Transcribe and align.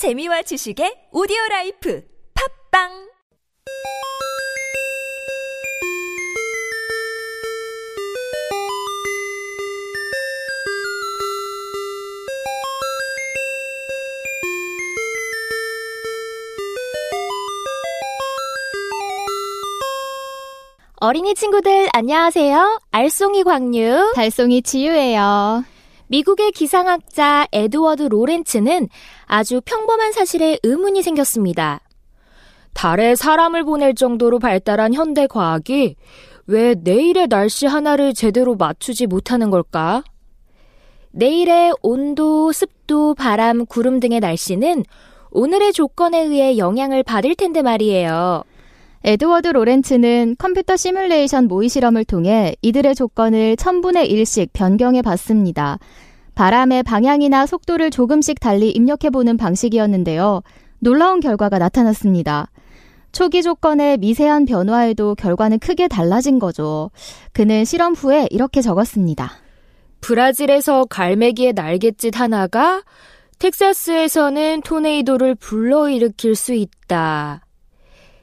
재미와 0.00 0.40
지식의 0.40 1.12
오디오 1.12 1.36
라이프 1.50 2.02
팝빵 2.72 2.88
어린이 20.96 21.34
친구들 21.34 21.90
안녕하세요. 21.92 22.80
알송이 22.90 23.42
광유, 23.42 24.12
달송이 24.14 24.62
지유예요. 24.62 25.64
미국의 26.10 26.50
기상학자 26.50 27.46
에드워드 27.52 28.02
로렌츠는 28.02 28.88
아주 29.26 29.60
평범한 29.64 30.10
사실에 30.10 30.58
의문이 30.64 31.02
생겼습니다. 31.02 31.80
달에 32.74 33.14
사람을 33.14 33.62
보낼 33.62 33.94
정도로 33.94 34.40
발달한 34.40 34.92
현대 34.92 35.28
과학이 35.28 35.94
왜 36.48 36.74
내일의 36.74 37.28
날씨 37.28 37.66
하나를 37.66 38.12
제대로 38.12 38.56
맞추지 38.56 39.06
못하는 39.06 39.50
걸까? 39.50 40.02
내일의 41.12 41.74
온도, 41.80 42.50
습도, 42.50 43.14
바람, 43.14 43.64
구름 43.64 44.00
등의 44.00 44.18
날씨는 44.18 44.82
오늘의 45.30 45.72
조건에 45.72 46.24
의해 46.24 46.58
영향을 46.58 47.04
받을 47.04 47.36
텐데 47.36 47.62
말이에요. 47.62 48.42
에드워드 49.02 49.48
로렌츠는 49.48 50.36
컴퓨터 50.38 50.76
시뮬레이션 50.76 51.48
모의 51.48 51.70
실험을 51.70 52.04
통해 52.04 52.54
이들의 52.60 52.94
조건을 52.94 53.56
1000분의 53.56 54.10
1씩 54.10 54.50
변경해 54.52 55.00
봤습니다. 55.00 55.78
바람의 56.34 56.82
방향이나 56.84 57.46
속도를 57.46 57.90
조금씩 57.90 58.40
달리 58.40 58.70
입력해보는 58.70 59.36
방식이었는데요. 59.36 60.42
놀라운 60.78 61.20
결과가 61.20 61.58
나타났습니다. 61.58 62.50
초기 63.12 63.42
조건의 63.42 63.98
미세한 63.98 64.46
변화에도 64.46 65.14
결과는 65.14 65.58
크게 65.58 65.88
달라진 65.88 66.38
거죠. 66.38 66.90
그는 67.32 67.64
실험 67.64 67.94
후에 67.94 68.28
이렇게 68.30 68.62
적었습니다. 68.62 69.32
브라질에서 70.00 70.86
갈매기의 70.86 71.52
날갯짓 71.54 72.18
하나가 72.18 72.82
텍사스에서는 73.38 74.62
토네이도를 74.62 75.34
불러일으킬 75.34 76.34
수 76.34 76.54
있다. 76.54 77.44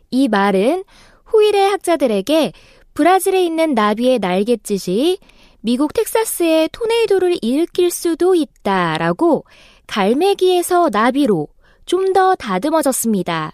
이 0.09 0.28
말은 0.28 0.83
후일의 1.25 1.69
학자들에게 1.69 2.53
브라질에 2.94 3.44
있는 3.44 3.73
나비의 3.73 4.19
날갯짓이 4.19 5.19
미국 5.67 5.91
텍사스의 5.91 6.69
토네이도를 6.71 7.39
일으킬 7.41 7.91
수도 7.91 8.35
있다라고 8.35 9.43
갈매기에서 9.85 10.87
나비로 10.93 11.49
좀 11.85 12.13
더 12.13 12.35
다듬어졌습니다. 12.35 13.51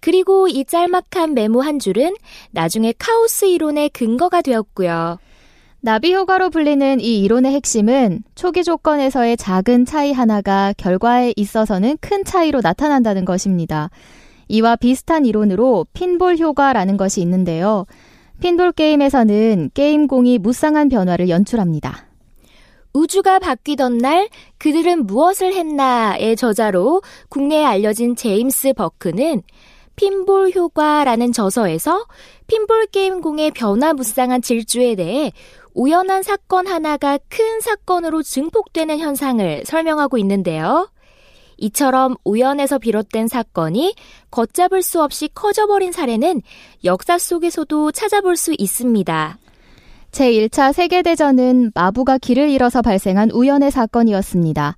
그리고 0.00 0.48
이 0.48 0.66
짤막한 0.66 1.32
메모 1.32 1.62
한 1.62 1.78
줄은 1.78 2.14
나중에 2.50 2.92
카오스 2.98 3.46
이론의 3.46 3.88
근거가 3.88 4.42
되었고요. 4.42 5.16
나비 5.80 6.12
효과로 6.12 6.50
불리는 6.50 7.00
이 7.00 7.22
이론의 7.22 7.54
핵심은 7.54 8.22
초기 8.34 8.62
조건에서의 8.62 9.38
작은 9.38 9.86
차이 9.86 10.12
하나가 10.12 10.74
결과에 10.76 11.32
있어서는 11.36 11.96
큰 12.02 12.22
차이로 12.22 12.60
나타난다는 12.60 13.24
것입니다. 13.24 13.88
이와 14.48 14.76
비슷한 14.76 15.24
이론으로 15.24 15.86
핀볼 15.94 16.36
효과라는 16.36 16.98
것이 16.98 17.22
있는데요. 17.22 17.86
핀볼 18.40 18.72
게임에서는 18.72 19.70
게임공이 19.74 20.38
무쌍한 20.38 20.88
변화를 20.88 21.28
연출합니다. 21.28 22.06
우주가 22.92 23.38
바뀌던 23.38 23.98
날 23.98 24.28
그들은 24.58 25.06
무엇을 25.06 25.54
했나의 25.54 26.36
저자로 26.36 27.02
국내에 27.28 27.64
알려진 27.64 28.16
제임스 28.16 28.72
버크는 28.72 29.42
핀볼 29.96 30.52
효과라는 30.54 31.32
저서에서 31.32 32.06
핀볼 32.46 32.86
게임공의 32.86 33.52
변화무쌍한 33.52 34.42
질주에 34.42 34.94
대해 34.96 35.32
우연한 35.74 36.22
사건 36.22 36.66
하나가 36.66 37.18
큰 37.28 37.60
사건으로 37.60 38.22
증폭되는 38.22 38.98
현상을 38.98 39.62
설명하고 39.66 40.18
있는데요. 40.18 40.88
이처럼 41.60 42.16
우연에서 42.24 42.78
비롯된 42.78 43.28
사건이 43.28 43.94
걷잡을 44.30 44.82
수 44.82 45.02
없이 45.02 45.28
커져버린 45.32 45.92
사례는 45.92 46.42
역사 46.84 47.18
속에서도 47.18 47.92
찾아볼 47.92 48.36
수 48.36 48.54
있습니다. 48.58 49.38
제1차 50.10 50.72
세계대전은 50.72 51.72
마부가 51.74 52.18
길을 52.18 52.50
잃어서 52.50 52.82
발생한 52.82 53.30
우연의 53.30 53.70
사건이었습니다. 53.70 54.76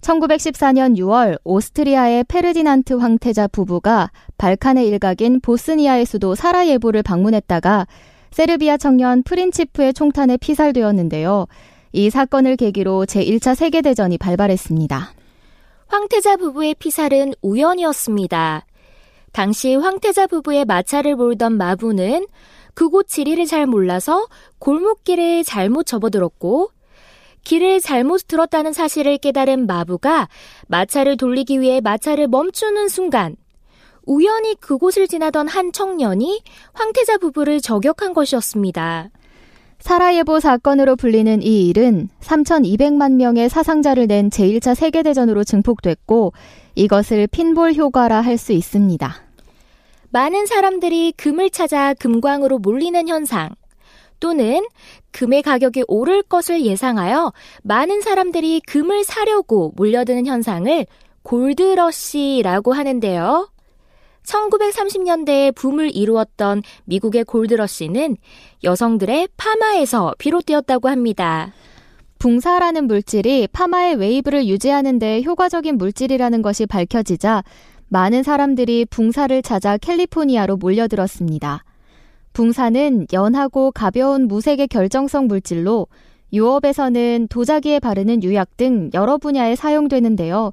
1914년 0.00 0.98
6월 0.98 1.38
오스트리아의 1.44 2.24
페르디난트 2.24 2.94
황태자 2.94 3.48
부부가 3.48 4.10
발칸의 4.36 4.86
일각인 4.86 5.40
보스니아의 5.40 6.04
수도 6.04 6.34
사라예보를 6.34 7.02
방문했다가 7.02 7.86
세르비아 8.30 8.76
청년 8.76 9.22
프린치프의 9.22 9.94
총탄에 9.94 10.36
피살되었는데요. 10.36 11.46
이 11.92 12.10
사건을 12.10 12.56
계기로 12.56 13.06
제1차 13.06 13.54
세계대전이 13.54 14.18
발발했습니다. 14.18 15.12
황태자 15.86 16.36
부부의 16.36 16.74
피살은 16.74 17.34
우연이었습니다. 17.42 18.66
당시 19.32 19.74
황태자 19.74 20.26
부부의 20.26 20.64
마차를 20.64 21.16
몰던 21.16 21.56
마부는 21.56 22.26
그곳 22.74 23.08
지리를 23.08 23.44
잘 23.46 23.66
몰라서 23.66 24.26
골목길에 24.58 25.42
잘못 25.42 25.84
접어들었고 25.86 26.70
길을 27.44 27.80
잘못 27.80 28.26
들었다는 28.26 28.72
사실을 28.72 29.18
깨달은 29.18 29.66
마부가 29.66 30.28
마차를 30.66 31.16
돌리기 31.16 31.60
위해 31.60 31.80
마차를 31.80 32.26
멈추는 32.26 32.88
순간 32.88 33.36
우연히 34.06 34.54
그곳을 34.54 35.06
지나던 35.06 35.48
한 35.48 35.72
청년이 35.72 36.42
황태자 36.72 37.18
부부를 37.18 37.60
저격한 37.60 38.14
것이었습니다. 38.14 39.10
사라예보 39.80 40.40
사건으로 40.40 40.96
불리는 40.96 41.42
이 41.42 41.68
일은 41.68 42.08
3,200만 42.20 43.12
명의 43.12 43.48
사상자를 43.48 44.06
낸 44.06 44.30
제1차 44.30 44.74
세계대전으로 44.74 45.44
증폭됐고 45.44 46.32
이것을 46.74 47.26
핀볼 47.26 47.74
효과라 47.74 48.20
할 48.20 48.38
수 48.38 48.52
있습니다. 48.52 49.14
많은 50.10 50.46
사람들이 50.46 51.12
금을 51.16 51.50
찾아 51.50 51.92
금광으로 51.94 52.58
몰리는 52.58 53.08
현상 53.08 53.50
또는 54.20 54.64
금의 55.10 55.42
가격이 55.42 55.84
오를 55.88 56.22
것을 56.22 56.64
예상하여 56.64 57.32
많은 57.62 58.00
사람들이 58.00 58.62
금을 58.66 59.04
사려고 59.04 59.72
몰려드는 59.76 60.26
현상을 60.26 60.86
골드러시라고 61.22 62.72
하는데요. 62.72 63.48
1930년대에 64.24 65.54
붐을 65.54 65.94
이루었던 65.94 66.62
미국의 66.84 67.24
골드러시는 67.24 68.16
여성들의 68.62 69.28
파마에서 69.36 70.14
비롯되었다고 70.18 70.88
합니다. 70.88 71.52
붕사라는 72.18 72.86
물질이 72.86 73.48
파마의 73.52 73.96
웨이브를 73.96 74.46
유지하는 74.46 74.98
데 74.98 75.22
효과적인 75.22 75.76
물질이라는 75.76 76.42
것이 76.42 76.64
밝혀지자 76.64 77.44
많은 77.88 78.22
사람들이 78.22 78.86
붕사를 78.86 79.42
찾아 79.42 79.76
캘리포니아로 79.76 80.56
몰려들었습니다. 80.56 81.64
붕사는 82.32 83.06
연하고 83.12 83.70
가벼운 83.70 84.26
무색의 84.26 84.68
결정성 84.68 85.26
물질로 85.26 85.86
요업에서는 86.32 87.28
도자기에 87.28 87.78
바르는 87.78 88.24
유약 88.24 88.56
등 88.56 88.90
여러 88.94 89.18
분야에 89.18 89.54
사용되는데요. 89.54 90.52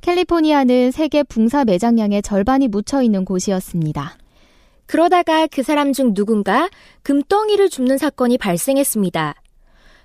캘리포니아는 0.00 0.90
세계 0.90 1.22
붕사 1.22 1.64
매장량의 1.64 2.22
절반이 2.22 2.68
묻혀 2.68 3.02
있는 3.02 3.24
곳이었습니다. 3.24 4.16
그러다가 4.86 5.46
그 5.46 5.62
사람 5.62 5.92
중 5.92 6.14
누군가 6.14 6.68
금덩이를 7.02 7.68
줍는 7.68 7.98
사건이 7.98 8.38
발생했습니다. 8.38 9.34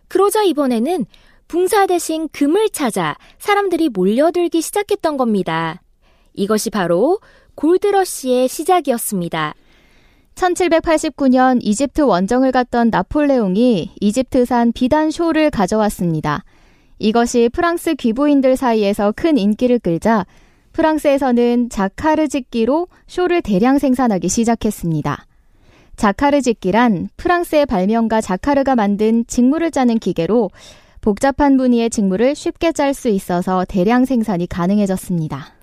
그러자 0.07 0.43
이번에는 0.43 1.05
붕사 1.47 1.87
대신 1.87 2.27
금을 2.29 2.69
찾아 2.69 3.15
사람들이 3.39 3.89
몰려들기 3.89 4.61
시작했던 4.61 5.17
겁니다. 5.17 5.81
이것이 6.33 6.69
바로 6.69 7.19
골드러시의 7.55 8.47
시작이었습니다. 8.47 9.55
1789년 10.35 11.59
이집트 11.61 12.01
원정을 12.01 12.51
갔던 12.51 12.89
나폴레옹이 12.89 13.91
이집트산 14.01 14.73
비단 14.73 15.09
쇼를 15.09 15.49
가져왔습니다. 15.49 16.43
이것이 16.99 17.49
프랑스 17.51 17.95
귀부인들 17.95 18.55
사이에서 18.55 19.13
큰 19.15 19.37
인기를 19.37 19.79
끌자 19.79 20.25
프랑스에서는 20.73 21.69
자카르 21.69 22.27
짓기로 22.27 22.87
쇼를 23.07 23.41
대량 23.41 23.77
생산하기 23.77 24.27
시작했습니다. 24.27 25.25
자카르 25.95 26.41
짓기란 26.41 27.09
프랑스의 27.15 27.65
발명가 27.65 28.19
자카르가 28.19 28.75
만든 28.75 29.25
직물을 29.27 29.71
짜는 29.71 29.99
기계로 29.99 30.49
복잡한 30.99 31.55
무늬의 31.55 31.89
직물을 31.89 32.35
쉽게 32.35 32.73
짤 32.73 32.93
수 32.93 33.07
있어서 33.09 33.63
대량 33.65 34.05
생산이 34.05 34.47
가능해졌습니다. 34.47 35.53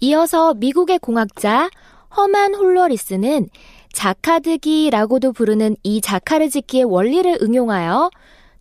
이어서 0.00 0.54
미국의 0.54 0.98
공학자 0.98 1.70
허만 2.16 2.54
홀러리스는 2.54 3.48
자카드기라고도 3.92 5.32
부르는 5.32 5.76
이 5.82 6.00
자카르 6.00 6.48
짓기의 6.48 6.84
원리를 6.84 7.38
응용하여 7.42 8.10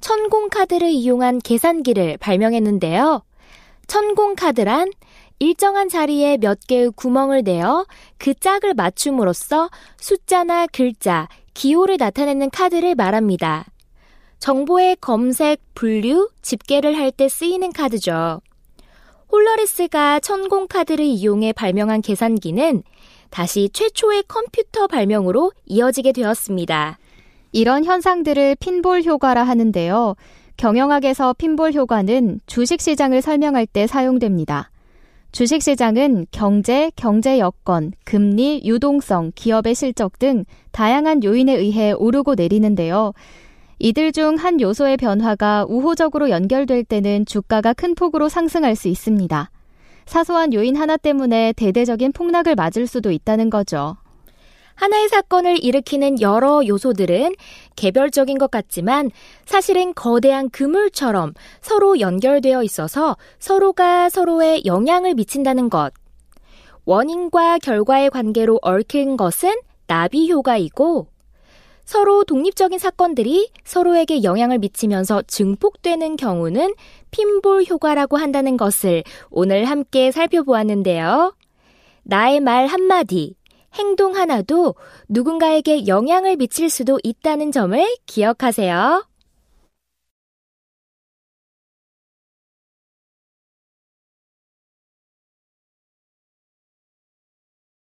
천공카드를 0.01 0.89
이용한 0.89 1.39
계산기를 1.39 2.17
발명했는데요. 2.17 3.23
천공카드란 3.88 4.91
일정한 5.39 5.88
자리에 5.88 6.38
몇 6.38 6.59
개의 6.67 6.91
구멍을 6.95 7.44
내어 7.44 7.85
그 8.17 8.33
짝을 8.33 8.73
맞춤으로써 8.73 9.69
숫자나 9.97 10.67
글자, 10.67 11.27
기호를 11.53 11.97
나타내는 11.99 12.49
카드를 12.49 12.95
말합니다. 12.95 13.65
정보의 14.39 14.97
검색, 15.01 15.59
분류, 15.73 16.29
집계를 16.41 16.97
할 16.97 17.11
때 17.11 17.29
쓰이는 17.29 17.71
카드죠. 17.71 18.41
홀러리스가 19.31 20.19
천공 20.19 20.67
카드를 20.67 21.03
이용해 21.03 21.53
발명한 21.53 22.01
계산기는 22.01 22.83
다시 23.29 23.69
최초의 23.73 24.23
컴퓨터 24.27 24.88
발명으로 24.88 25.51
이어지게 25.65 26.13
되었습니다. 26.13 26.97
이런 27.51 27.85
현상들을 27.85 28.55
핀볼 28.59 29.03
효과라 29.03 29.44
하는데요. 29.44 30.15
경영학에서 30.57 31.33
핀볼 31.33 31.73
효과는 31.73 32.39
주식시장을 32.47 33.21
설명할 33.21 33.67
때 33.67 33.88
사용됩니다. 33.88 34.71
주식시장은 35.31 36.27
경제, 36.31 36.91
경제 36.95 37.38
여건, 37.38 37.91
금리, 38.05 38.61
유동성, 38.65 39.33
기업의 39.35 39.75
실적 39.75 40.17
등 40.17 40.45
다양한 40.71 41.23
요인에 41.23 41.53
의해 41.53 41.91
오르고 41.91 42.35
내리는데요. 42.35 43.13
이들 43.79 44.11
중 44.11 44.38
한 44.38 44.59
요소의 44.59 44.97
변화가 44.97 45.65
우호적으로 45.69 46.31
연결될 46.31 46.83
때는 46.83 47.25
주가가 47.25 47.73
큰 47.73 47.94
폭으로 47.94 48.29
상승할 48.29 48.75
수 48.75 48.88
있습니다. 48.88 49.51
사소한 50.07 50.53
요인 50.53 50.75
하나 50.75 50.97
때문에 50.97 51.53
대대적인 51.53 52.13
폭락을 52.13 52.55
맞을 52.55 52.88
수도 52.88 53.11
있다는 53.11 53.51
거죠. 53.51 53.97
하나의 54.77 55.09
사건을 55.09 55.63
일으키는 55.63 56.21
여러 56.21 56.65
요소들은 56.65 57.35
개별적인 57.75 58.38
것 58.38 58.50
같지만 58.50 59.12
사실은 59.45 59.94
거대한 59.94 60.50
그물처럼 60.50 61.33
서로 61.62 62.00
연결되어 62.00 62.63
있어서 62.63 63.18
서로가 63.39 64.09
서로에 64.09 64.62
영향을 64.65 65.15
미친다는 65.15 65.69
것. 65.69 65.91
원인과 66.85 67.57
결과의 67.59 68.09
관계로 68.09 68.59
얽힌 68.62 69.18
것은 69.18 69.56
나비 69.88 70.31
효과이고 70.31 71.07
서로 71.83 72.25
독립적인 72.25 72.80
사건들이 72.80 73.50
서로에게 73.63 74.23
영향을 74.23 74.57
미치면서 74.59 75.23
증폭되는 75.25 76.18
경우는 76.18 76.73
핀볼 77.12 77.65
효과라고 77.69 78.18
한다는 78.18 78.57
것을 78.57 79.03
오늘 79.30 79.65
함께 79.65 80.12
살펴보았는데요. 80.12 81.33
나의 82.03 82.41
말 82.41 82.68
한마디, 82.68 83.35
행동 83.77 84.15
하나도 84.15 84.75
누군가에게 85.09 85.88
영향을 85.88 86.35
미칠 86.35 86.69
수도 86.69 87.00
있다는 87.03 87.51
점을 87.51 87.79
기억하세요. 88.06 89.06